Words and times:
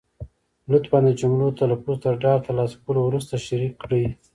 لطفا 0.71 0.97
د 1.05 1.09
جملو 1.19 1.47
تلفظ 1.61 1.95
تر 2.03 2.13
ډاډ 2.21 2.39
تر 2.45 2.53
لاسه 2.59 2.75
کولو 2.83 3.01
وروسته 3.03 3.33
شریکې 3.47 3.79
کړئ. 3.81 4.03